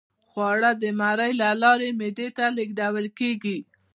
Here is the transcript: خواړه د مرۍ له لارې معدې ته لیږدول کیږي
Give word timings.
خواړه 0.29 0.71
د 0.81 0.83
مرۍ 0.99 1.31
له 1.41 1.49
لارې 1.63 1.89
معدې 1.99 2.27
ته 2.37 2.45
لیږدول 2.57 3.05
کیږي 3.19 3.57